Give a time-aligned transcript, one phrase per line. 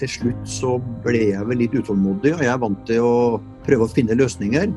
[0.00, 3.14] til slutt så ble jeg vel litt utålmodig, og jeg er vant til å
[3.66, 4.72] prøve å finne løsninger.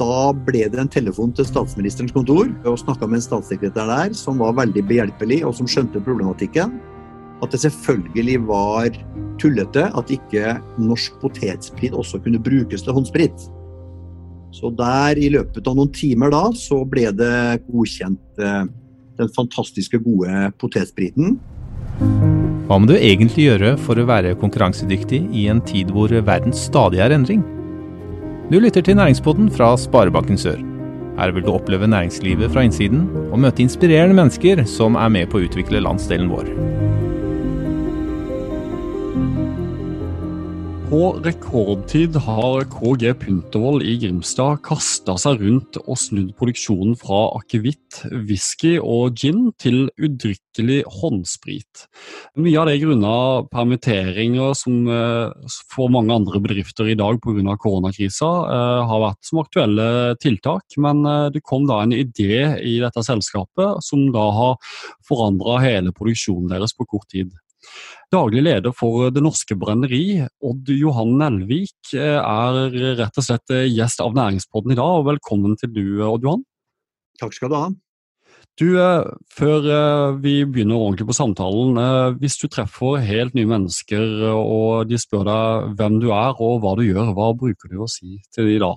[0.00, 4.40] Da ble det en telefon til statsministerens kontor, og snakka med en statssekretær der som
[4.42, 6.78] var veldig behjelpelig, og som skjønte problematikken.
[7.42, 8.94] At det selvfølgelig var
[9.42, 13.48] tullete at ikke norsk potetsprit også kunne brukes til håndsprit.
[14.52, 18.62] Så der, i løpet av noen timer da, så ble det godkjent eh,
[19.18, 21.38] den fantastiske gode potetspriten.
[22.68, 27.02] Hva må du egentlig gjøre for å være konkurransedyktig i en tid hvor verden stadig
[27.02, 27.42] er endring?
[28.52, 30.60] Du lytter til Næringspodden fra Sparebanken Sør.
[31.18, 35.40] Her vil du oppleve næringslivet fra innsiden og møte inspirerende mennesker som er med på
[35.40, 36.48] å utvikle landsdelen vår.
[40.92, 48.02] På rekordtid har KG Puntervoll i Grimstad kasta seg rundt og snudd produksjonen fra akevitt,
[48.28, 51.86] whisky og gin til udrykkelig håndsprit.
[52.36, 53.14] Mye av det grunna
[53.48, 57.56] permitteringer som eh, for mange andre bedrifter i dag pga.
[57.56, 59.88] koronakrisa eh, har vært som aktuelle
[60.20, 64.76] tiltak, men eh, det kom da en idé i dette selskapet som da har
[65.08, 67.32] forandra hele produksjonen deres på kort tid.
[68.12, 73.70] Daglig leder for Det Norske Brenneri, Odd Johan Nelvik, eh, er rett og slett eh,
[73.72, 74.98] gjest av Næringspodden i dag.
[74.98, 76.44] og Velkommen til du, Odd Johan.
[77.22, 77.70] Takk skal du ha.
[78.60, 79.64] Du, eh, Før
[80.20, 81.80] vi begynner ordentlig på samtalen,
[82.20, 86.76] hvis du treffer helt nye mennesker og de spør deg hvem du er og hva
[86.76, 88.74] du gjør, hva bruker du å si til de da?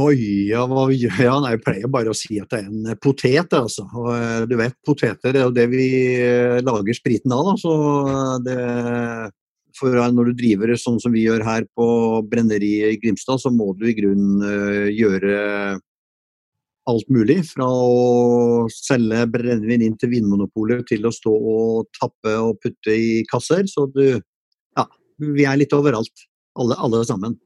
[0.00, 1.18] Oi, ja, hva vi gjør?
[1.20, 3.52] Ja, nei, jeg pleier bare å si at det er en potet.
[3.52, 3.84] altså.
[3.92, 5.84] Og, eh, du vet, Poteter er jo det vi
[6.16, 7.44] eh, lager spriten av.
[7.50, 7.74] da, så
[8.08, 8.56] eh, det,
[9.76, 11.86] for Når du driver sånn som vi gjør her på
[12.24, 14.40] brenneriet i Grimstad, så må du i grunnen
[14.92, 15.78] gjøre
[16.88, 17.42] alt mulig.
[17.52, 23.24] Fra å selge brennevin inn til Vinmonopolet til å stå og tappe og putte i
[23.28, 23.68] kasser.
[23.68, 24.20] Så du
[24.76, 24.88] Ja,
[25.20, 26.28] vi er litt overalt.
[26.56, 27.36] Alle, alle sammen.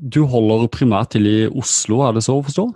[0.00, 2.66] Du holder primært til i Oslo, er det så å forstå?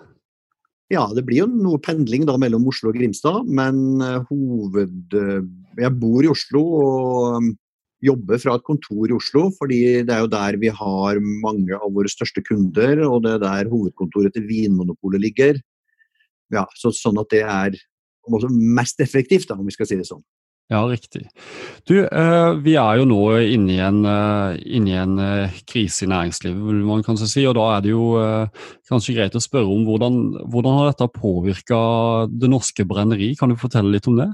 [0.91, 5.03] Ja, det blir jo noe pendling da mellom Oslo og Grimstad, men uh, hoved...
[5.15, 5.43] Uh,
[5.79, 7.51] jeg bor i Oslo og um,
[8.03, 11.93] jobber fra et kontor i Oslo, fordi det er jo der vi har mange av
[11.95, 15.61] våre største kunder, og det er der hovedkontoret til Vinmonopolet ligger.
[16.51, 17.79] Ja, så, Sånn at det er
[18.51, 20.25] mest effektivt, da, om vi skal si det sånn.
[20.71, 21.25] Ja, riktig.
[21.83, 26.05] Du, eh, vi er jo nå inne i en, eh, inne i en eh, krise
[26.07, 27.47] i næringslivet, vil man kanskje si.
[27.51, 28.05] Og da er det jo
[28.87, 31.81] kanskje greit å spørre om hvordan, hvordan har dette påvirka
[32.31, 33.33] det norske brenneri?
[33.35, 34.29] Kan du fortelle litt om det?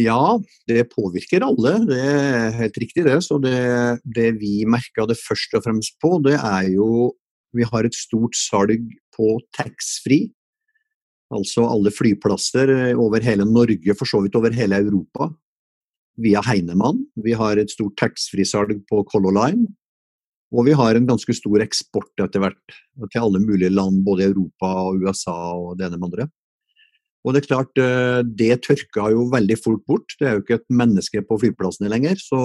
[0.00, 3.20] Ja, det påvirker alle, det er helt riktig det.
[3.20, 7.12] Så det, det vi merka det først og fremst på, det er jo
[7.52, 8.80] Vi har et stort salg
[9.12, 10.30] på taxfree
[11.32, 15.30] Altså alle flyplasser eh, over hele Norge, for så vidt over hele Europa,
[16.20, 17.00] via Heinemann.
[17.24, 19.70] Vi har et stort taxfree-salg på Color Line.
[20.52, 22.74] Og vi har en ganske stor eksport etter hvert
[23.08, 26.28] til alle mulige land, både Europa og USA og det ene med andre.
[27.22, 30.16] Og det er klart, eh, det tørka jo veldig fort bort.
[30.18, 32.18] Det er jo ikke et menneske på flyplassene lenger.
[32.20, 32.38] Så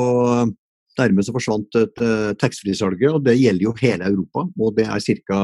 [0.97, 4.45] dermed så forsvant eh, taxfree-salget, og det gjelder jo hele Europa.
[4.55, 5.41] Og det er ca.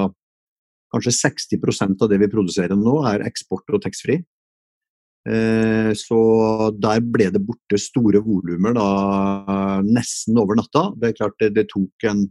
[0.94, 4.22] Kanskje 60% av det vi produserer nå, er eksport og taxfree.
[5.24, 6.20] Eh, så
[6.76, 8.76] der ble det borte store volumer
[9.88, 10.90] nesten over natta.
[11.00, 12.26] Det er klart det, det tok en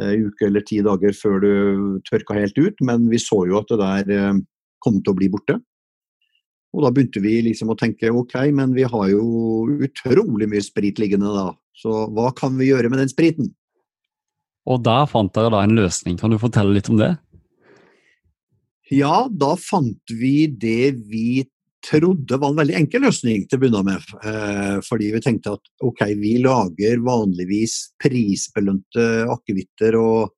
[0.00, 1.54] uh, uke eller ti dager før du
[2.08, 4.42] tørka helt ut, men vi så jo at det der uh,
[4.84, 5.58] kom til å bli borte.
[6.74, 10.98] Og da begynte vi liksom å tenke ok, men vi har jo utrolig mye sprit
[10.98, 13.52] liggende da, så hva kan vi gjøre med den spriten?
[14.64, 17.14] Og der fant dere da en løsning, kan du fortelle litt om det?
[18.94, 21.44] Ja, da fant vi det vi
[21.84, 24.12] trodde var en veldig enkel løsning til å begynne med.
[24.24, 30.34] Eh, fordi vi tenkte at ok, vi lager vanligvis prisbelønte akevitter og,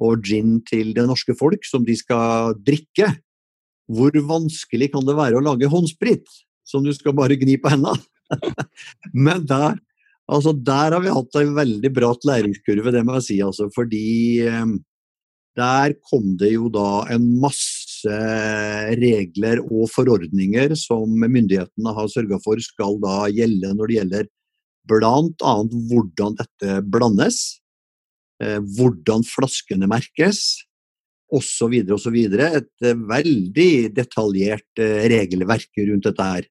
[0.00, 3.12] og, gin til det norske folk som de skal drikke.
[3.94, 6.26] Hvor vanskelig kan det være å lage håndsprit
[6.64, 8.00] som du skal bare gni på hendene?
[9.26, 9.78] Men der,
[10.26, 13.38] altså der har vi hatt en veldig bratt læringskurve, det må jeg si.
[13.44, 14.08] Altså, fordi
[14.48, 14.74] eh,
[15.54, 17.73] der kom det jo da en masse
[18.04, 24.30] regler og forordninger som myndighetene har sørga for skal da gjelde når det gjelder
[24.88, 25.54] bl.a.
[25.88, 27.40] hvordan dette blandes,
[28.42, 30.40] eh, hvordan flaskene merkes
[31.34, 31.76] osv.
[31.96, 32.18] osv.
[32.18, 36.50] Et eh, veldig detaljert eh, regelverk rundt dette her.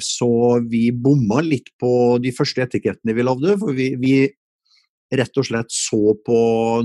[0.00, 0.26] Så
[0.64, 3.58] vi bomma litt på de første etikettene vi lagde.
[3.60, 4.14] For vi, vi
[5.12, 6.38] rett og slett så på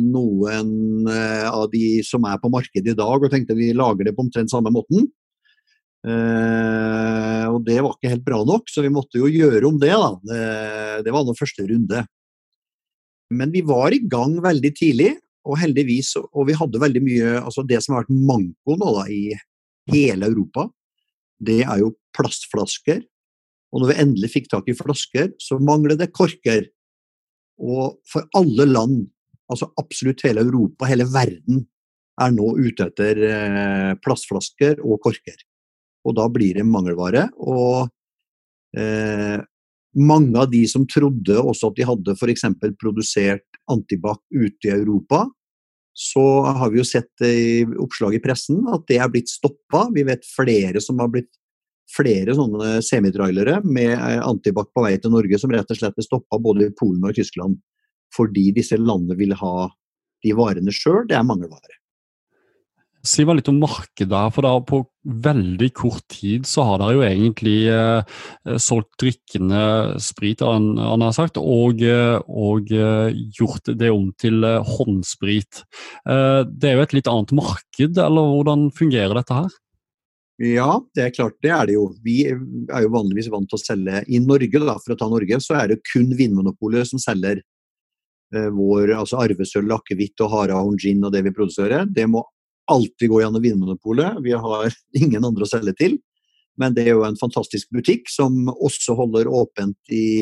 [0.03, 4.15] noen eh, av de som er på markedet i dag og tenkte vi lager det
[4.17, 5.07] på omtrent samme måten.
[6.07, 9.93] Eh, og det var ikke helt bra nok, så vi måtte jo gjøre om det.
[9.95, 10.11] da.
[10.27, 10.43] Det,
[11.07, 12.03] det var nå første runde.
[13.33, 15.15] Men vi var i gang veldig tidlig,
[15.47, 19.05] og heldigvis, og vi hadde veldig mye altså Det som har vært manko nå da,
[19.07, 19.31] i
[19.93, 20.67] hele Europa,
[21.39, 23.05] det er jo plastflasker.
[23.71, 26.67] Og når vi endelig fikk tak i flasker, så mangler det korker.
[27.57, 29.01] Og for alle land,
[29.49, 31.65] altså absolutt hele Europa, hele verden,
[32.17, 35.37] er nå ute etter eh, plastflasker og korker.
[36.07, 37.27] Og da blir det mangelvare.
[37.37, 37.89] Og
[38.77, 39.37] eh,
[39.97, 42.45] mange av de som trodde også at de hadde f.eks.
[42.81, 45.25] produsert antibac ute i Europa,
[45.97, 46.23] så
[46.59, 49.87] har vi jo sett i oppslag i pressen at det er blitt stoppa.
[49.93, 51.31] Vi vet flere som har blitt
[51.91, 56.07] flere sånne semitrailere med eh, antibac på vei til Norge som rett og slett er
[56.07, 57.59] stoppa både i Polen og i Tyskland
[58.15, 59.67] fordi disse landene vil ha
[60.23, 61.03] de varene sjøl.
[61.09, 61.75] Det er mangelvare.
[63.07, 64.11] Si meg litt om markedet.
[64.11, 69.99] her, for da På veldig kort tid så har dere jo egentlig eh, solgt drikkende
[70.03, 75.63] sprit han, han har sagt, og, eh, og, eh, gjort det om til eh, håndsprit.
[76.09, 79.55] Eh, det er jo et litt annet marked, eller hvordan fungerer dette her?
[80.37, 81.87] Ja, det er klart det er det jo.
[82.05, 85.39] Vi er jo vanligvis vant til å selge i Norge, da, for å ta Norge,
[85.41, 90.77] så er det kun Vinmonopolet som selger eh, vår altså arvesølv, akevitt og hara og
[90.77, 91.87] gin og det vi produserer.
[91.89, 92.21] Det må
[92.69, 94.19] alltid gå gjennom Vinmonopolet.
[94.21, 95.97] Vi har ingen andre å selge til.
[96.57, 100.21] Men det er jo en fantastisk butikk som også holder åpent i,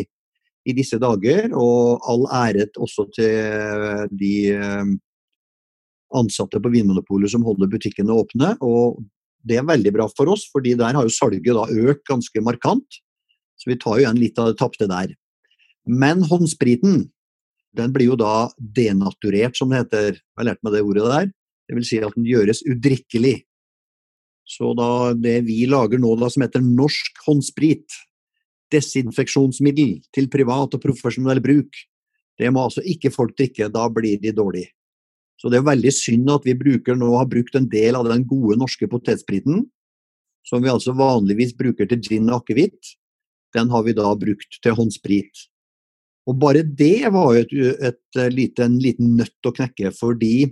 [0.67, 1.49] i disse dager.
[1.51, 4.95] Og all ære også til de eh,
[6.15, 8.53] ansatte på Vinmonopolet som holder butikkene åpne.
[8.63, 9.03] Og
[9.45, 13.01] det er veldig bra for oss, fordi der har jo salget da økt ganske markant.
[13.55, 15.13] Så vi tar jo igjen litt av det tapte der.
[15.85, 17.05] Men håndspriten
[17.75, 20.17] den blir jo da denaturert, som det heter.
[20.17, 21.29] Jeg har lært meg det ordet der.
[21.65, 23.35] Det vil si at den gjøres udrikkelig.
[24.45, 27.97] Så da det vi lager nå da som heter norsk håndsprit,
[28.73, 31.77] desinfeksjonsmiddel til privat og profesjonell bruk,
[32.39, 34.74] det må altså ikke folk drikke, da blir de dårlige.
[35.41, 38.23] Så det er veldig synd at vi bruker nå har brukt en del av den
[38.27, 39.65] gode norske potetspriten,
[40.45, 42.95] som vi altså vanligvis bruker til gin og akevitt,
[43.55, 45.47] den har vi da brukt til håndsprit.
[46.25, 47.53] Og bare det var jo et,
[47.91, 50.49] et, et, en liten nøtt å knekke, fordi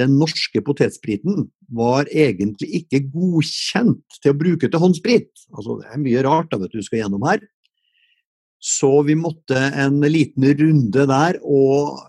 [0.00, 5.30] den norske potetspriten var egentlig ikke godkjent til å bruke til håndsprit.
[5.56, 7.40] Altså, det er mye rart da, vet du, skal gjennom her.
[8.60, 12.00] Så vi måtte en liten runde der, og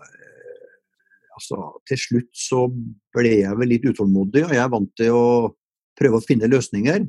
[1.38, 1.58] altså,
[1.88, 2.66] til slutt så
[3.16, 5.28] ble jeg vel litt utålmodig, og jeg er vant til å
[5.98, 7.06] prøve å finne løsninger.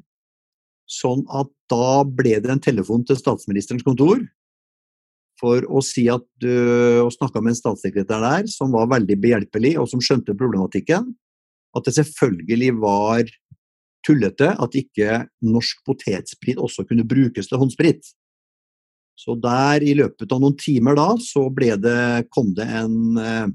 [0.90, 4.24] Sånn at da ble det en telefon til statsministerens kontor
[5.40, 9.88] for å si at du snakka med en statssekretær der som var veldig behjelpelig, og
[9.92, 11.14] som skjønte problematikken.
[11.78, 13.30] At det selvfølgelig var
[14.06, 18.12] tullete at ikke norsk potetsprit også kunne brukes til håndsprit.
[19.20, 21.50] Så der, i løpet av noen timer da, så
[21.84, 23.50] det, kom det en eh,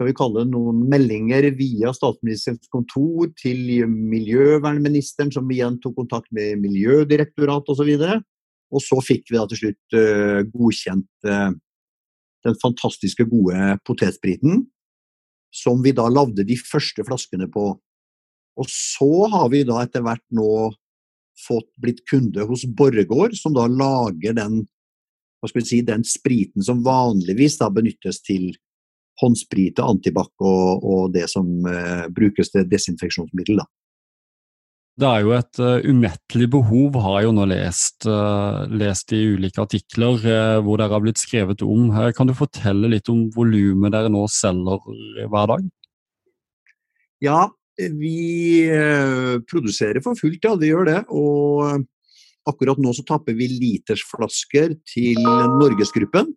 [0.00, 6.30] skal vi kalle det noen meldinger via statsministerens kontor til miljøvernministeren, som igjen tok kontakt
[6.32, 7.90] med Miljødirektoratet osv.
[8.06, 8.22] Og,
[8.72, 11.50] og så fikk vi da til slutt uh, godkjent uh,
[12.48, 14.62] den fantastiske gode potetspriten,
[15.52, 17.66] som vi da lagde de første flaskene på.
[18.56, 20.48] Og så har vi da etter hvert nå
[21.44, 24.62] fått blitt kunde hos Borregaard, som da lager den,
[25.44, 28.48] hva skal vi si, den spriten som vanligvis da benyttes til
[29.20, 33.60] håndsprit og antibac og, og, det som eh, brukes til desinfeksjonsmiddel.
[33.60, 33.68] Da.
[35.00, 39.20] Det er jo et uh, umettelig behov, har jeg jo nå lest, uh, lest i
[39.32, 41.88] ulike artikler uh, hvor dere har blitt skrevet om.
[42.16, 44.82] kan du fortelle litt om volumet dere nå selger
[45.30, 45.70] hver dag?
[47.24, 47.40] Ja,
[47.76, 48.68] vi
[49.48, 50.52] produserer for fullt, ja.
[50.60, 50.98] Vi gjør det.
[51.12, 51.84] Og
[52.48, 56.32] akkurat nå så tapper vi litersflasker til Norgesgruppen.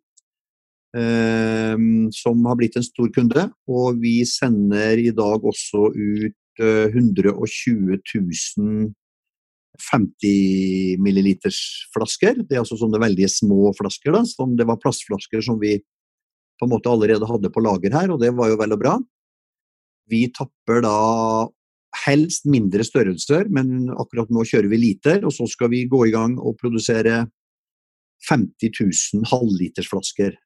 [0.93, 3.47] Ehm, som har blitt en stor kunde.
[3.67, 8.93] Og vi sender i dag også ut 120 000
[9.81, 12.43] 50 milliliters flasker.
[12.45, 14.11] Det er altså sånne veldig små flasker.
[14.13, 15.79] da, som Det var plastflasker som vi
[16.59, 18.99] på en måte allerede hadde på lager her, og det var jo vel og bra.
[20.07, 21.49] Vi tapper da
[22.05, 25.25] helst mindre størrelser, men akkurat nå kjører vi liter.
[25.25, 27.25] Og så skal vi gå i gang og produsere
[28.29, 30.37] 50 000 halvlitersflasker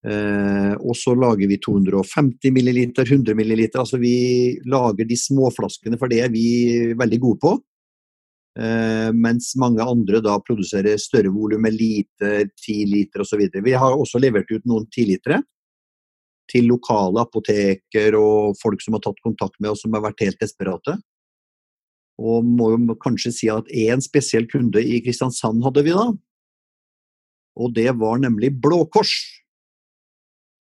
[0.00, 3.82] Eh, og så lager vi 250 milliliter, 100 milliliter.
[3.82, 7.52] Altså vi lager de småflaskene, for det er vi veldig gode på.
[8.58, 13.44] Eh, mens mange andre da produserer større volum med liter, 10 liter osv.
[13.52, 15.42] Vi har også levert ut noen 10-litere
[16.50, 20.40] til lokale apoteker og folk som har tatt kontakt med oss som har vært helt
[20.42, 20.96] desperate.
[22.20, 26.08] Og må jo kanskje si at én spesiell kunde i Kristiansand hadde vi da.
[27.60, 29.14] Og det var nemlig Blå Kors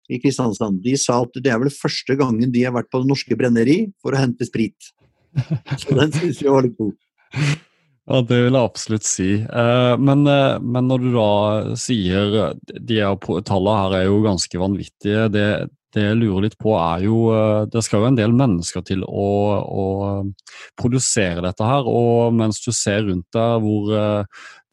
[0.10, 0.82] i Kristiansand.
[0.84, 3.80] De sa at det er vel første gangen de har vært på Det Norske Brenneri
[4.02, 4.92] for å hente sprit.
[5.82, 6.96] Så den syns jeg var litt god.
[8.10, 9.32] Ja, det vil jeg absolutt si.
[9.46, 11.34] Eh, men, eh, men, når du da
[11.78, 13.04] sier De
[13.46, 15.28] tallene her er jo ganske vanvittige.
[15.30, 15.44] Det,
[15.94, 19.06] det, jeg lurer litt på, er jo eh, Det skal jo en del mennesker til
[19.06, 19.30] å,
[19.62, 19.86] å
[20.82, 21.86] produsere dette her.
[21.86, 23.94] Og mens du ser rundt deg hvor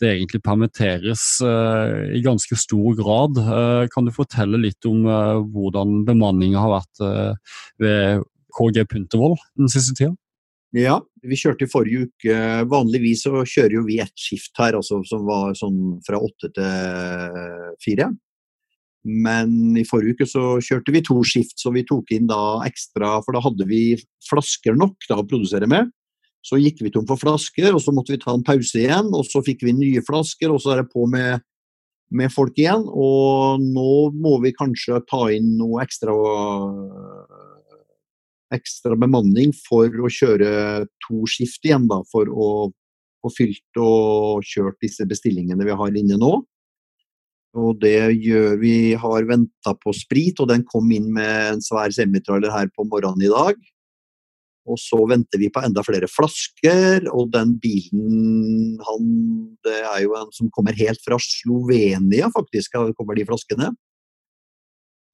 [0.03, 3.41] det egentlig permitteres i ganske stor grad,
[3.93, 5.07] kan du fortelle litt om
[5.53, 7.03] hvordan bemanninga har vært
[7.83, 8.25] ved
[8.57, 10.15] KG Puntervoll den siste tida?
[10.77, 12.37] Ja, vi kjørte i forrige uke.
[12.69, 17.77] Vanligvis så kjører jo vi ett skift her, altså, som var sånn fra åtte til
[17.81, 18.11] fire.
[19.07, 23.21] Men i forrige uke så kjørte vi to skift, så vi tok inn da ekstra
[23.23, 23.95] For da hadde vi
[24.27, 25.93] flasker nok da, å produsere med.
[26.47, 29.11] Så gikk vi tom for flasker, og så måtte vi ta en pause igjen.
[29.17, 31.43] Og så fikk vi nye flasker, og så er det på med,
[32.15, 32.87] med folk igjen.
[32.87, 36.15] Og nå må vi kanskje ta inn noe ekstra
[38.55, 40.51] ekstra bemanning for å kjøre
[41.07, 42.51] to skift igjen, da, for å
[43.25, 46.37] få fylt og kjørt disse bestillingene vi har inne nå.
[47.57, 48.95] Og det gjør vi.
[49.01, 53.25] har venta på sprit, og den kom inn med en svær semitrailer her på morgenen
[53.25, 53.57] i dag.
[54.67, 59.11] Og så venter vi på enda flere flasker, og den bilen han,
[59.63, 63.71] Det er jo en som kommer helt fra Slovenia, faktisk, kommer de flaskene.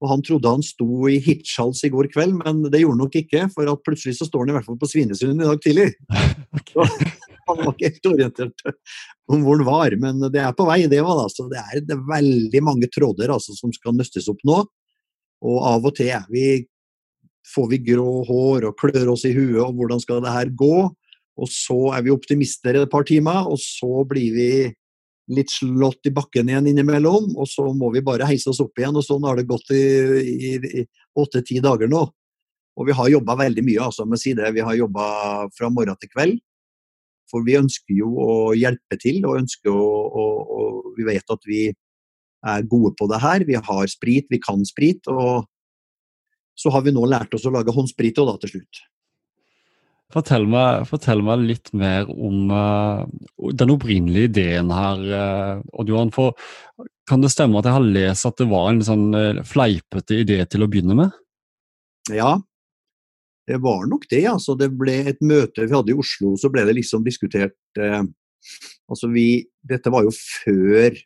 [0.03, 3.15] Og Han trodde han sto i Hirtshals i går kveld, men det gjorde han nok
[3.21, 3.45] ikke.
[3.53, 5.93] For at plutselig så står han i hvert fall på Svinesund i dag tidlig.
[6.59, 7.13] okay.
[7.47, 8.65] han var ikke helt orientert
[9.31, 10.81] om hvor han var, men det er på vei.
[10.91, 11.29] Det, var da.
[11.31, 14.59] Så det er, er veldig mange tråder altså, som skal nøstes opp nå.
[15.43, 16.65] Og av og til er vi,
[17.53, 20.77] får vi grå hår og klør oss i huet, og hvordan skal det her gå?
[21.33, 24.49] Og så er vi optimister et par timer, og så blir vi
[25.33, 28.95] litt slått i bakken igjen innimellom, og så må vi bare heise oss opp igjen.
[28.99, 30.83] og Sånn har det gått i
[31.19, 32.03] åtte-ti dager nå.
[32.73, 34.49] Og vi har jobba veldig mye, altså, med side.
[34.55, 35.05] Vi har jobba
[35.55, 36.41] fra morgen til kveld.
[37.31, 39.87] For vi ønsker jo å hjelpe til, og ønsker å,
[40.23, 41.63] og, og Vi vet at vi
[42.45, 43.45] er gode på det her.
[43.47, 45.07] Vi har sprit, vi kan sprit.
[45.09, 45.47] Og
[46.55, 48.83] så har vi nå lært oss å lage håndsprit da til slutt.
[50.13, 53.01] Fortell meg, fortell meg, litt mer om uh,
[53.57, 55.01] den opprinnelige ideen her.
[55.09, 56.37] Uh, Oddjohan, for
[57.09, 60.37] Kan det stemme at jeg har lest at det var en sånn uh, fleipete idé
[60.45, 61.15] til å begynne med?
[62.13, 62.35] Ja,
[63.49, 64.25] det var nok det.
[64.29, 69.07] altså Det ble et møte vi hadde i Oslo, så ble det liksom diskutert altså
[69.11, 70.99] vi, Dette var jo før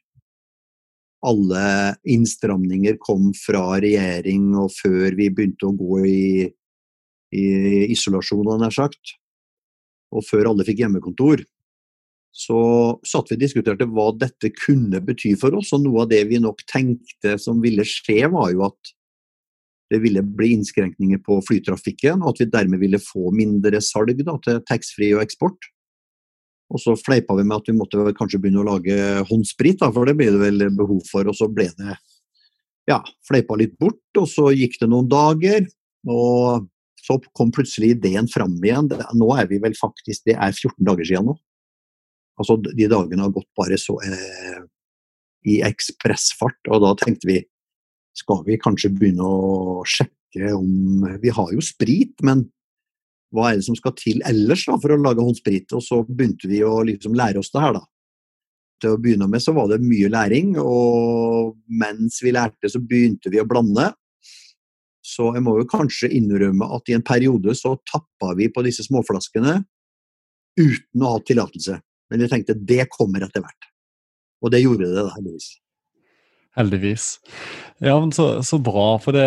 [1.25, 6.27] alle innstramninger kom fra regjering, og før vi begynte å gå i
[7.35, 7.45] i
[7.91, 9.17] isolasjon, nær sagt,
[10.15, 11.43] og før alle fikk hjemmekontor,
[12.37, 12.59] så
[13.07, 15.71] satt vi og diskuterte hva dette kunne bety for oss.
[15.73, 18.93] Og noe av det vi nok tenkte som ville skje, var jo at
[19.91, 24.35] det ville bli innskrenkninger på flytrafikken, og at vi dermed ville få mindre salg da,
[24.43, 25.69] til taxfree og eksport.
[26.67, 28.95] Og så fleipa vi med at vi måtte kanskje begynne å lage
[29.29, 31.27] håndsprit, da, for det blir det vel behov for.
[31.29, 31.95] Og så ble det
[32.87, 35.67] ja, fleipa litt bort, og så gikk det noen dager.
[36.07, 36.67] Og
[37.07, 38.89] så kom plutselig ideen fram igjen.
[39.15, 41.37] Nå er vi vel faktisk Det er 14 dager siden nå.
[42.37, 44.59] Altså, de dagene har gått bare så eh,
[45.49, 47.39] i ekspressfart, og da tenkte vi
[48.17, 52.43] skal vi kanskje begynne å sjekke om Vi har jo sprit, men
[53.35, 55.71] hva er det som skal til ellers da, for å lage håndsprit?
[55.75, 57.83] Og så begynte vi å liksom lære oss det her, da.
[58.81, 63.31] Til å begynne med så var det mye læring, og mens vi lærte, så begynte
[63.33, 63.89] vi å blande.
[65.07, 68.85] Så jeg må jo kanskje innrømme at i en periode så tappa vi på disse
[68.85, 69.61] småflaskene
[70.59, 71.79] uten å ha tillatelse.
[72.11, 73.71] Men jeg tenkte det kommer etter hvert.
[74.43, 75.55] Og det gjorde det, heldigvis.
[76.57, 77.19] Heldigvis.
[77.77, 78.95] Ja, men så, så bra.
[79.01, 79.25] For det,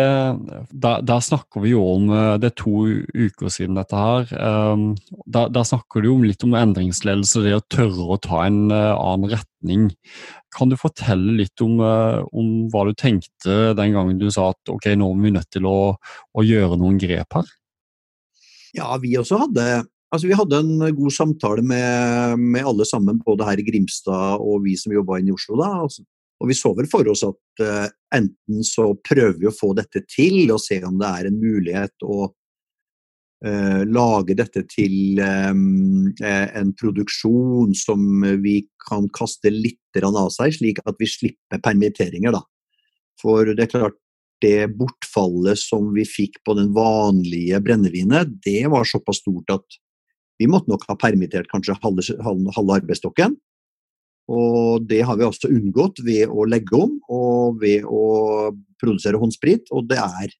[0.71, 2.73] der, der, snakker vi jo om eh, Det er to
[3.15, 4.27] uker siden dette her.
[4.35, 4.89] Um,
[5.23, 8.97] der, der, snakker du jo litt om endringsledelse, det å tørre å ta en uh,
[8.97, 9.87] annen retning.
[10.51, 14.75] Kan du fortelle litt om, uh, om, hva du tenkte den gangen du sa at
[14.75, 17.57] ok, nå er vi nødt til å, å gjøre noen grep her?
[18.75, 19.71] Ja, vi også hadde
[20.11, 24.65] Altså, vi hadde en god samtale med, med, alle sammen, både her i Grimstad og
[24.65, 25.55] vi som jobba inne i Oslo.
[25.55, 26.03] da, altså,
[26.41, 30.03] og vi så vel for oss at uh, enten så prøver vi å få dette
[30.09, 32.17] til og se om det er en mulighet å
[33.45, 40.79] uh, lage dette til um, en produksjon som vi kan kaste litt av seg, slik
[40.87, 42.33] at vi slipper permitteringer.
[42.33, 42.41] Da.
[43.21, 43.97] For det er klart,
[44.41, 49.79] det bortfallet som vi fikk på den vanlige brennevinet, det var såpass stort at
[50.41, 53.35] Vi måtte nok ha permittert kanskje halve, halve arbeidsstokken.
[54.31, 59.67] Og det har vi også unngått ved å legge om og ved å produsere håndsprit.
[59.75, 60.37] Og det er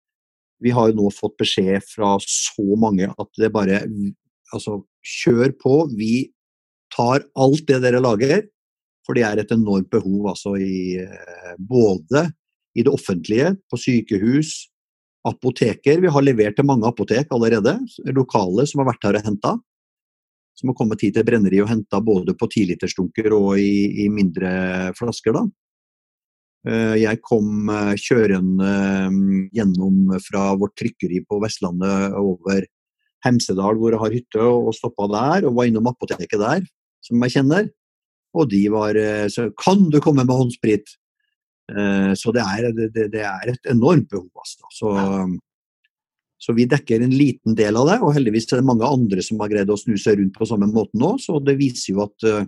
[0.62, 3.82] Vi har jo nå fått beskjed fra så mange at det bare
[4.52, 5.76] Altså, kjør på.
[5.96, 6.28] Vi
[6.92, 8.42] tar alt det dere lager,
[9.08, 12.26] for det er et enormt behov altså i eh, både
[12.76, 14.52] i det offentlige, på sykehus,
[15.24, 16.04] apoteker.
[16.04, 17.78] Vi har levert til mange apotek allerede,
[18.12, 19.56] lokale som har vært her og henta
[20.62, 24.52] som har kommet hit til brenneri og henta både på tilitersdunker og i, i, mindre
[24.98, 25.34] flasker.
[25.36, 25.44] da.
[26.70, 28.72] Eh, jeg kom eh, kjørende
[29.10, 32.68] mm, gjennom fra vårt trykkeri på Vestlandet over
[33.26, 35.50] Hemsedal, hvor jeg har hytte, og stoppa der.
[35.50, 36.66] Og var innom apoteket der,
[37.06, 37.70] som jeg kjenner.
[38.38, 40.98] Og de var eh, så Kan du komme med håndsprit?
[41.72, 44.28] Så det er, det, det er et enormt behov.
[44.42, 44.66] Altså.
[44.76, 44.90] Så,
[46.42, 49.42] så vi dekker en liten del av det, og heldigvis er det mange andre som
[49.44, 51.14] har greid å snu seg rundt på samme måte nå.
[51.22, 52.48] Så det viser jo at eh,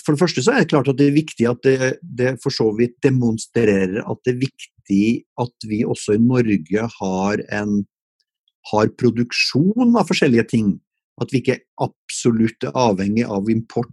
[0.00, 2.54] For det første så er det klart at det er viktig at det, det for
[2.54, 5.02] så vidt demonstrerer at det er viktig
[5.42, 7.82] at vi også i Norge har en
[8.72, 10.72] har produksjon av forskjellige ting.
[11.20, 13.92] At vi ikke absolutt er avhengig av import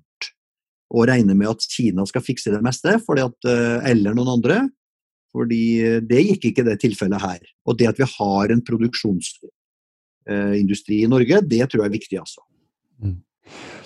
[0.93, 4.57] og regner med at Kina skal fikse det meste, at, eh, eller noen andre.
[5.33, 7.39] Fordi eh, det gikk ikke det tilfellet her.
[7.67, 12.41] Og det at vi har en produksjonsindustri i Norge, det tror jeg er viktig, altså.
[13.01, 13.19] Mm.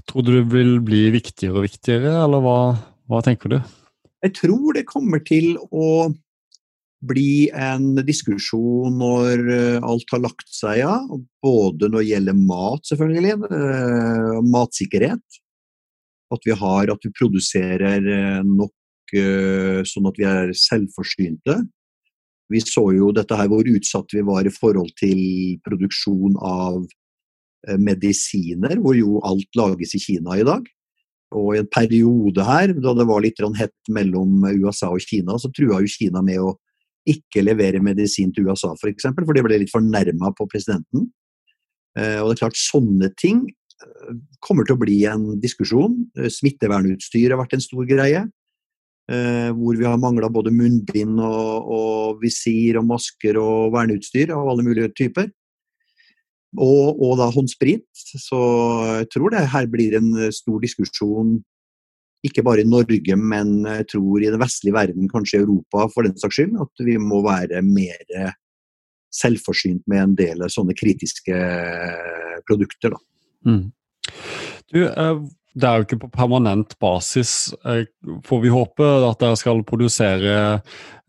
[0.08, 2.60] Tror du det vil bli viktigere og viktigere, eller hva,
[3.10, 3.60] hva tenker du?
[4.26, 6.14] Jeg tror det kommer til å
[7.08, 11.08] bli en diskusjon når eh, alt har lagt seg, ja.
[11.46, 15.26] Både når det gjelder mat, selvfølgelig, eh, matsikkerhet.
[16.34, 18.02] At vi, har, at vi produserer
[18.44, 18.74] nok Eh,
[19.16, 21.62] sånn at vi er selvforsynte.
[22.52, 25.20] Vi så jo dette her hvor utsatt vi var i forhold til
[25.66, 26.80] produksjon av
[27.68, 30.64] eh, medisiner, hvor jo alt lages i Kina i dag.
[31.36, 35.52] Og i en periode her, da det var litt hett mellom USA og Kina, så
[35.52, 36.56] trua jo Kina med å
[37.08, 41.10] ikke levere medisin til USA, f.eks., for, eksempel, for de ble litt fornærma på presidenten.
[42.00, 43.44] Eh, og det er klart, sånne ting
[44.42, 46.00] kommer til å bli en diskusjon.
[46.18, 48.24] Smittevernutstyr har vært en stor greie.
[49.08, 54.50] Eh, hvor vi har mangla både munnbind og, og, visir og masker og verneutstyr av
[54.52, 55.30] alle mulige typer.
[56.58, 57.88] Og, og, da håndsprit.
[57.94, 58.40] Så
[59.00, 61.38] jeg tror det her blir en stor diskusjon,
[62.26, 66.08] ikke bare i Norge, men jeg tror i den vestlige verden, kanskje i Europa for
[66.08, 68.34] den saks skyld, at vi må være mer
[69.14, 71.38] selvforsynt med en del sånne kritiske
[72.48, 72.96] produkter.
[72.98, 73.00] Da.
[73.48, 73.64] Mm.
[74.74, 75.20] Du, eh,
[75.58, 77.32] det er jo ikke på permanent basis,
[77.66, 77.88] eh,
[78.28, 80.38] får vi håpe, at dere skal produsere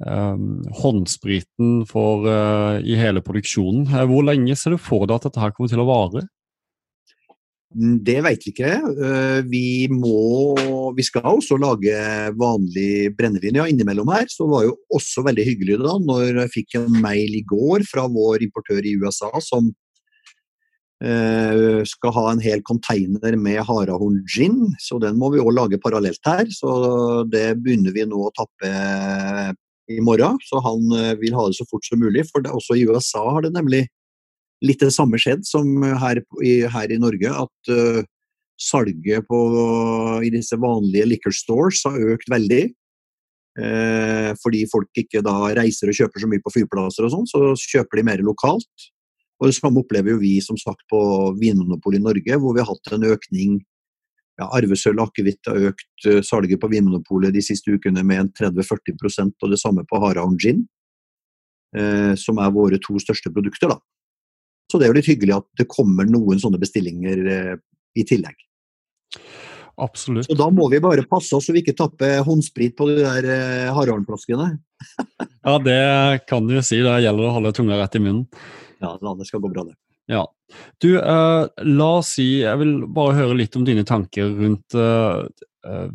[0.00, 3.86] um, håndspriten for, uh, i hele produksjonen.
[4.08, 6.24] Hvor lenge ser du for deg at dette her kommer til å vare?
[7.76, 8.70] Mm, det vet vi ikke.
[9.52, 11.98] Vi må Vi skal også lage
[12.40, 14.24] vanlig brennevin ja, innimellom her.
[14.32, 18.06] Så var jo også veldig hyggelig da når jeg fikk en mail i går fra
[18.08, 19.68] vår importør i USA som
[20.98, 26.18] skal ha en hel container med harahorn gin, så den må vi òg lage parallelt
[26.26, 26.48] her.
[26.50, 26.72] Så
[27.30, 28.72] det begynner vi nå å tappe
[29.88, 30.38] i morgen.
[30.44, 32.26] Så han uh, vil ha det så fort som mulig.
[32.30, 33.86] For det, også i USA har det nemlig
[34.64, 37.32] litt det samme skjedd som her i, her i Norge.
[37.46, 38.02] At uh,
[38.58, 39.40] salget på,
[40.26, 42.66] i disse vanlige liquor stores har økt veldig.
[44.38, 47.98] fordi folk ikke da reiser og kjøper så mye på fyrplasser og sånn, så kjøper
[47.98, 48.86] de mer lokalt.
[49.38, 51.00] Og Det samme opplever jo vi som sagt på
[51.38, 53.60] Vinmonopolet i Norge, hvor vi har hatt en økning.
[54.38, 58.32] Ja, Arvesølv og akevitt har økt uh, salget på Vinmonopolet de siste ukene med en
[58.54, 60.64] 30-40% og det samme på Haraon gin,
[61.78, 63.74] uh, som er våre to største produkter.
[63.74, 63.78] da.
[64.70, 67.54] Så det er jo litt hyggelig at det kommer noen sånne bestillinger uh,
[67.98, 68.38] i tillegg.
[69.78, 70.26] Absolutt.
[70.26, 73.28] Så da må vi bare passe oss så vi ikke tapper håndsprit på de der
[73.30, 74.48] eh, Haraldflaskene.
[75.46, 75.82] ja, det
[76.30, 76.80] kan du si.
[76.82, 78.26] Det gjelder å holde tunga rett i munnen
[78.78, 79.74] ja, det skal gå bra, det.
[80.08, 80.24] Ja.
[80.80, 85.26] Du, uh, la oss si Jeg vil bare høre litt om dine tanker rundt uh,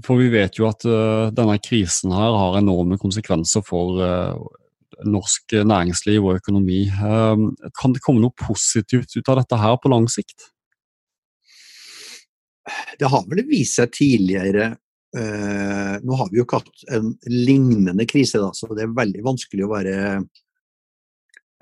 [0.05, 4.03] For vi vet jo at uh, denne krisen her har enorme konsekvenser for
[5.03, 6.85] norsk næringsliv og økonomi.
[6.93, 10.52] kan det komme noe positivt ut av dette her på lang sikt?
[12.99, 14.73] Det har vel vist seg tidligere
[15.13, 19.67] Nå har vi jo ikke hatt en lignende krise, da, så det er veldig vanskelig
[19.67, 19.97] å være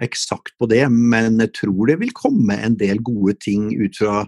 [0.01, 4.21] eksakt på det, men jeg tror det vil komme en del gode ting ut fra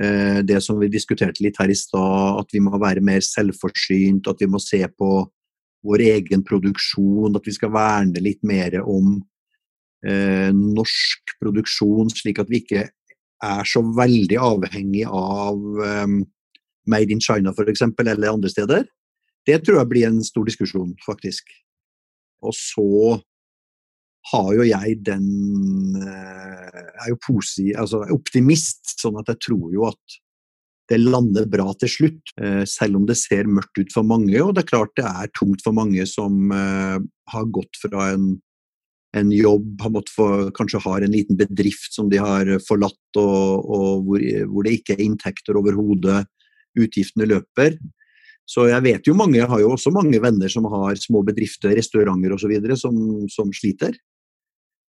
[0.00, 4.30] eh, det som vi diskuterte litt her i stad, at vi må være mer selvforsynt,
[4.30, 5.10] at vi må se på
[5.86, 9.18] vår egen produksjon, at vi skal verne litt mer om
[10.04, 12.88] eh, norsk produksjon, slik at vi ikke
[13.44, 16.20] er så veldig avhengig av um,
[16.90, 18.86] Made in China f.eks., eller andre steder.
[19.46, 21.52] Det tror jeg blir en stor diskusjon, faktisk.
[22.44, 23.20] Og så
[24.30, 25.28] har jo jeg den
[25.96, 30.20] Jeg er jo posi, altså optimist, sånn at jeg tror jo at
[30.90, 32.32] det lander bra til slutt,
[32.66, 34.34] selv om det ser mørkt ut for mange.
[34.42, 38.32] Og det er klart det er tungt for mange som har gått fra en
[39.16, 39.80] en jobb,
[40.14, 44.76] for, kanskje har en liten bedrift som de har forlatt, og, og hvor, hvor, det
[44.78, 46.24] ikke er inntekter overhodet,
[46.78, 47.74] utgiftene løper.
[48.50, 51.74] Så jeg vet jo mange, jeg har jo også mange venner som har små bedrifter,
[51.78, 52.54] restauranter osv.
[52.78, 52.96] Som,
[53.30, 53.94] som sliter.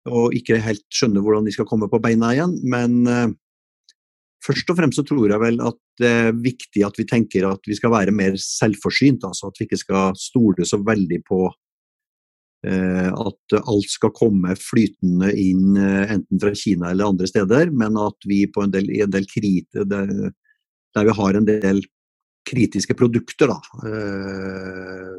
[0.09, 2.55] Og ikke helt skjønner hvordan de skal komme på beina igjen.
[2.65, 3.27] Men eh,
[4.45, 7.69] først og fremst så tror jeg vel at det er viktig at vi tenker at
[7.69, 9.25] vi skal være mer selvforsynt.
[9.29, 11.45] Altså at vi ikke skal stole så veldig på
[12.63, 18.27] at alt skal komme flytende inn eh, enten fra Kina eller andre steder, men at
[18.29, 20.13] vi på en del, en del krite, der,
[20.95, 21.83] der, vi har en del
[22.47, 25.11] kritiske produkter da, eh,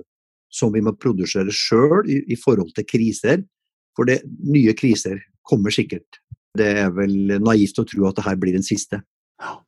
[0.53, 3.45] som vi må produsere sjøl i, i, forhold til kriser.
[3.97, 6.21] For det, nye kriser kommer sikkert.
[6.57, 9.03] Det er vel naivt å tro at det her blir den siste.
[9.43, 9.59] Ja.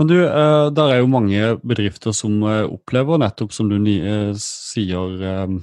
[0.00, 4.32] Men du, eh, der er jo mange bedrifter som eh, opplever nettopp, som du eh,
[4.40, 5.58] sier,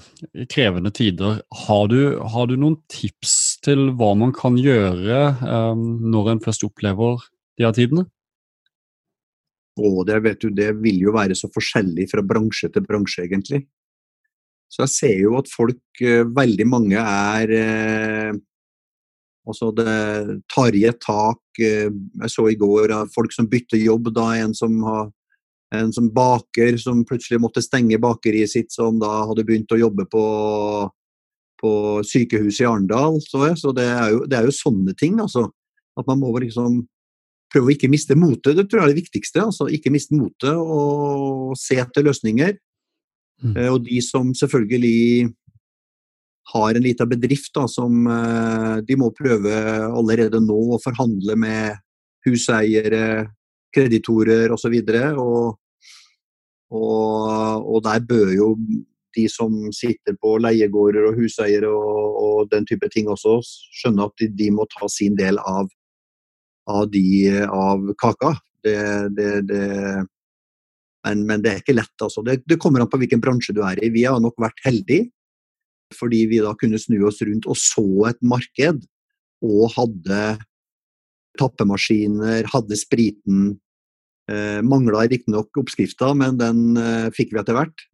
[0.53, 1.39] krevende tider.
[1.65, 5.23] Har du, har du noen tips til hva man kan gjøre
[5.73, 7.25] når en først opplever
[7.57, 8.05] de her tidene?
[9.79, 13.63] Og det, vet du, det vil jo være så forskjellig fra bransje til bransje, egentlig.
[14.69, 15.81] Så jeg ser jo at folk,
[16.35, 18.35] veldig mange, er
[19.49, 21.41] Altså det tar tak.
[21.59, 24.13] Eh, jeg så i går folk som bytter jobb.
[24.13, 25.09] da En som, har,
[25.75, 30.05] en som baker, som plutselig måtte stenge bakeriet sitt, som da hadde begynt å jobbe
[30.05, 30.23] på,
[31.61, 31.71] på
[32.05, 33.19] sykehuset i Arendal.
[33.21, 35.19] Så, så det, er jo, det, er jo, sånne ting.
[35.19, 35.49] altså.
[35.97, 36.85] At man må liksom
[37.49, 38.55] prøve å ikke miste motet.
[38.55, 39.43] Det tror jeg er det viktigste.
[39.49, 42.57] altså Ikke miste motet og se etter løsninger.
[43.41, 43.55] Mm.
[43.55, 45.31] Eh, og de som selvfølgelig
[46.53, 49.53] har en liten bedrift da, som eh, de må prøve
[49.87, 51.79] allerede nå å forhandle med
[52.25, 53.29] huseiere,
[53.75, 54.75] kreditorer osv.
[55.21, 55.57] Og,
[56.73, 58.53] og, og der bør jo
[59.17, 63.39] de som sitter på leiegårder og huseiere og, og, den type ting også,
[63.81, 65.69] skjønne at de, de må ta sin del av,
[66.69, 67.05] av, de,
[67.45, 68.35] av kaka.
[68.63, 68.79] Det,
[69.15, 69.65] det, det,
[71.05, 71.95] men, men, det er ikke lett.
[72.01, 72.23] Altså.
[72.25, 73.91] Det, kommer an på hvilken bransje du er i.
[73.93, 75.09] Vi har nok vært heldige
[75.95, 78.83] fordi vi da kunne snu oss rundt og så et marked,
[79.45, 80.21] og hadde
[81.39, 83.53] tappemaskiner, hadde spriten.
[84.29, 87.85] Eh, Mangla riktignok oppskrifta, men den eh, fikk vi etter hvert.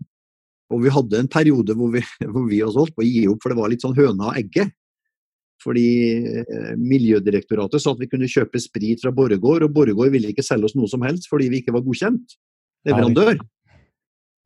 [0.73, 2.01] Og vi hadde en periode hvor vi,
[2.33, 4.41] hvor vi også holdt på å gi opp, for det var litt sånn høna og
[4.41, 4.73] egget.
[5.63, 5.89] Fordi
[6.41, 10.69] eh, Miljødirektoratet sa at vi kunne kjøpe sprit fra Borregaard, og Borregaard ville ikke selge
[10.69, 12.35] oss noe som helst fordi vi ikke var godkjent
[12.85, 13.39] leverandør.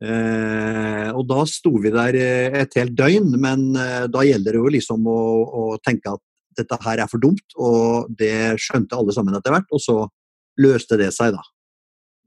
[0.00, 4.62] Eh, og da sto vi der eh, et helt døgn, men eh, da gjelder det
[4.62, 6.22] jo liksom å, å, tenke at
[6.56, 9.68] dette her er for dumt, og det skjønte alle sammen etter hvert.
[9.76, 9.96] Og så
[10.60, 11.44] løste det seg, da.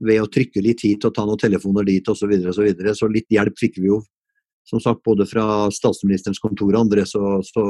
[0.04, 2.30] Ved å trykke litt hit og ta noen telefoner dit osv.
[2.30, 2.94] Så, og så, videre.
[2.98, 4.04] så litt hjelp fikk vi jo,
[4.70, 7.66] som sagt, både fra statsministerens kontor og andre, så, så,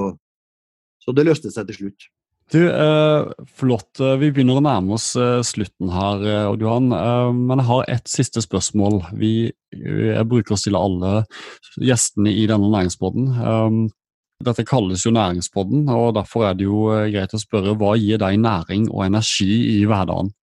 [1.02, 2.12] så det løste seg til slutt.
[2.52, 4.00] Du, eh, Flott.
[4.00, 6.92] Eh, vi begynner å nærme oss eh, slutten her, eh, Odd-Johan.
[6.98, 9.00] Eh, men jeg har et siste spørsmål.
[9.18, 9.34] Vi,
[9.72, 11.24] jeg bruker å stille alle
[11.82, 13.88] gjestene i denne næringspodden.
[14.44, 18.42] Dette kalles jo næringspodden, og derfor er det jo greit å spørre hva gir deg
[18.44, 20.34] næring og energi i hverdagen?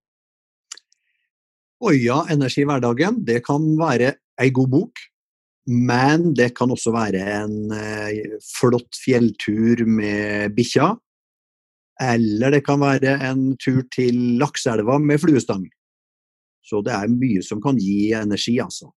[1.85, 3.21] Oi, ja, energi i hverdagen.
[3.29, 5.05] Det kan være ei god bok.
[5.71, 7.75] Men det kan også være en
[8.43, 10.95] flott fjelltur med bikkja
[12.01, 15.67] eller det kan være en tur til Lakseelva med fluestang.
[16.65, 18.91] Så det er mye som kan gi energi, altså.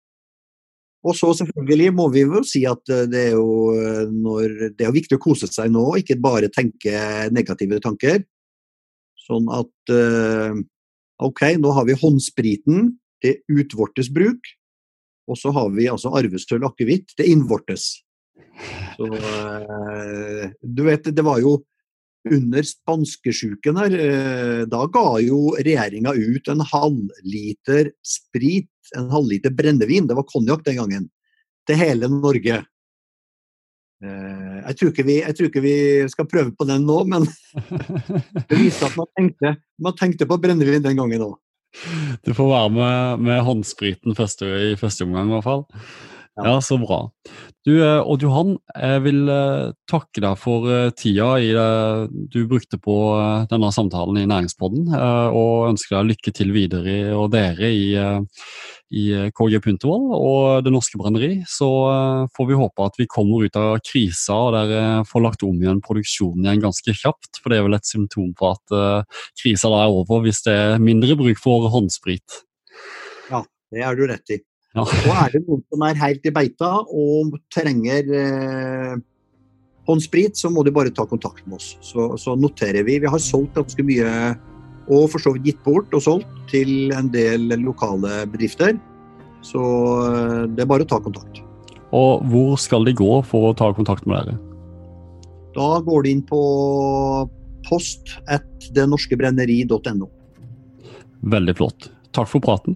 [1.04, 4.88] Og så selvfølgelig må vi jo si at eh, det er jo eh, når, det
[4.88, 6.94] er viktig å kose seg nå, ikke bare tenke
[7.36, 8.24] negative tanker.
[9.26, 10.62] Sånn at eh,
[11.24, 14.48] ok, nå har vi håndspriten, det utvortes bruk.
[15.32, 17.86] Og så har vi altså arvestøl akevitt, det innvortes.
[18.94, 21.56] Så du vet, det var jo
[22.32, 30.08] under spanskesjuken her, eh, da ga jo regjeringa ut en halvliter sprit, en halvliter brennevin,
[30.08, 31.10] det var konjakk den gangen,
[31.68, 32.62] til hele Norge.
[34.04, 35.78] Eh, jeg tror, vi, jeg tror, ikke vi,
[36.12, 37.28] skal prøve på den nå, men
[38.50, 41.38] det viser at man tenkte, man tenkte på brennevin den gangen òg.
[42.22, 45.64] Du får være med med håndspriten første, i første omgang, i hvert fall.
[46.36, 47.12] Ja, så bra.
[47.62, 52.40] Du, eh, Odd Johan, jeg vil eh, takke deg for eh, tida i det du
[52.50, 52.96] brukte på
[53.52, 54.90] denne samtalen i Næringspodden,
[55.30, 59.04] og ønsker deg lykke til videre og dere i, i
[59.38, 61.36] KG Puntervoll og Det Norske Brenneri.
[61.50, 61.70] Så
[62.34, 65.84] får vi håpe at vi kommer ut av krisa og dere får lagt om igjen
[65.86, 67.44] produksjonen igjen ganske kjapt.
[67.44, 69.06] For det er vel et symptom på at
[69.40, 72.42] krisa da er over, hvis det er mindre bruk for håndsprit.
[73.30, 74.42] Ja, det er du rett i.
[74.74, 74.86] Ja.
[74.86, 78.96] Og er det noen som er helt i beita og trenger eh,
[79.86, 81.76] håndsprit, så må de bare ta kontakt med oss.
[81.86, 82.98] Så, så, noterer vi.
[83.04, 84.10] Vi har solgt ganske mye,
[84.90, 88.74] og for så vidt gitt bort og solgt, til en del lokale bedrifter.
[89.46, 89.62] Så
[90.08, 91.44] eh, det er bare å ta kontakt.
[91.94, 94.40] Og hvor skal de gå for å ta kontakt med dere?
[95.54, 96.40] Da går de inn på
[97.68, 100.10] post at denorskebrenneri.no
[101.34, 101.92] Veldig flott.
[102.12, 102.76] Takk for praten.